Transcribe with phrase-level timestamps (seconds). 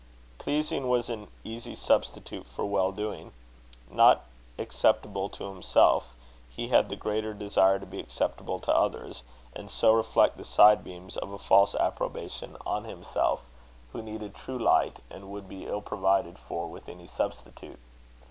[0.39, 3.33] Pleasing was an easy substitute for well doing.
[3.87, 4.23] Not
[4.57, 6.15] acceptable to himself,
[6.49, 9.21] he had the greater desire to be acceptable to others;
[9.55, 13.45] and so reflect the side beams of a false approbation on himself
[13.91, 17.77] who needed true light and would be ill provided for with any substitute.